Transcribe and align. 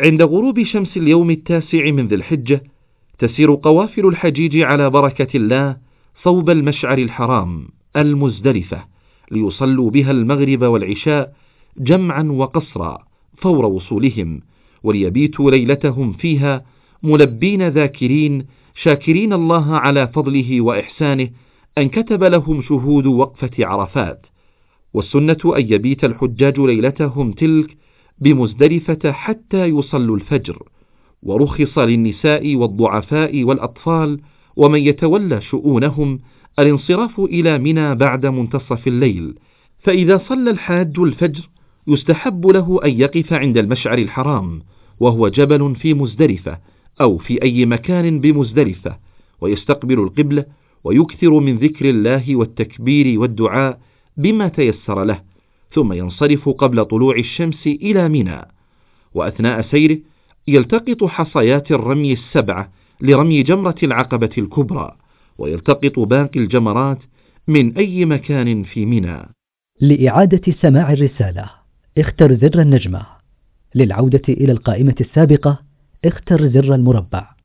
عند 0.00 0.22
غروب 0.22 0.62
شمس 0.62 0.96
اليوم 0.96 1.30
التاسع 1.30 1.90
من 1.90 2.06
ذي 2.06 2.14
الحجة 2.14 2.62
تسير 3.18 3.54
قوافل 3.54 4.06
الحجيج 4.06 4.62
على 4.62 4.90
بركة 4.90 5.36
الله 5.36 5.76
صوب 6.22 6.50
المشعر 6.50 6.98
الحرام 6.98 7.68
المزدلفة 7.96 8.84
ليصلوا 9.30 9.90
بها 9.90 10.10
المغرب 10.10 10.62
والعشاء 10.62 11.32
جمعا 11.78 12.22
وقصرا 12.22 12.98
فور 13.36 13.66
وصولهم 13.66 14.40
وليبيتوا 14.82 15.50
ليلتهم 15.50 16.12
فيها 16.12 16.64
ملبين 17.02 17.68
ذاكرين 17.68 18.46
شاكرين 18.82 19.32
الله 19.32 19.76
على 19.76 20.08
فضله 20.08 20.60
وإحسانه 20.60 21.28
أن 21.78 21.88
كتب 21.88 22.24
لهم 22.24 22.62
شهود 22.62 23.06
وقفة 23.06 23.66
عرفات 23.66 24.26
والسنة 24.94 25.56
أن 25.56 25.72
يبيت 25.72 26.04
الحجاج 26.04 26.60
ليلتهم 26.60 27.32
تلك 27.32 27.76
بمزدلفة 28.18 29.12
حتى 29.12 29.64
يصلوا 29.64 30.16
الفجر 30.16 30.62
ورخص 31.22 31.78
للنساء 31.78 32.56
والضعفاء 32.56 33.44
والأطفال 33.44 34.20
ومن 34.56 34.80
يتولى 34.80 35.40
شؤونهم 35.40 36.20
الانصراف 36.58 37.20
إلى 37.20 37.58
منى 37.58 37.94
بعد 37.94 38.26
منتصف 38.26 38.86
الليل. 38.86 39.34
فإذا 39.78 40.18
صلى 40.18 40.50
الحاج 40.50 40.98
الفجر 40.98 41.48
يستحب 41.88 42.46
له 42.46 42.80
أن 42.84 42.90
يقف 42.90 43.32
عند 43.32 43.58
المشعر 43.58 43.98
الحرام 43.98 44.62
وهو 45.00 45.28
جبل 45.28 45.74
في 45.76 45.94
مزدلفة 45.94 46.58
أو 47.00 47.18
في 47.18 47.42
أي 47.42 47.66
مكان 47.66 48.20
بمزدلفة 48.20 48.96
ويستقبل 49.40 50.00
القبلة 50.00 50.44
ويكثر 50.84 51.40
من 51.40 51.56
ذكر 51.56 51.90
الله 51.90 52.36
والتكبير 52.36 53.20
والدعاء 53.20 53.78
بما 54.16 54.48
تيسر 54.48 55.04
له. 55.04 55.20
ثم 55.76 55.92
ينصرف 55.92 56.48
قبل 56.48 56.84
طلوع 56.84 57.16
الشمس 57.16 57.66
إلى 57.66 58.08
منى 58.08 58.40
وأثناء 59.14 59.62
سيره 59.62 59.98
يلتقط 60.48 61.04
حصيات 61.04 61.70
الرمي 61.70 62.12
السبعة 62.12 62.70
لرمي 63.00 63.42
جمرة 63.42 63.74
العقبة 63.82 64.30
الكبرى 64.38 64.96
ويلتقط 65.38 65.98
باقي 65.98 66.40
الجمرات 66.40 66.98
من 67.48 67.76
أي 67.76 68.04
مكان 68.04 68.62
في 68.62 68.86
منى. 68.86 69.22
لإعادة 69.80 70.52
سماع 70.62 70.92
الرسالة 70.92 71.50
اختر 71.98 72.34
زر 72.34 72.60
النجمة. 72.62 73.06
للعودة 73.74 74.22
إلى 74.28 74.52
القائمة 74.52 74.94
السابقة 75.00 75.58
اختر 76.04 76.48
زر 76.48 76.74
المربع. 76.74 77.35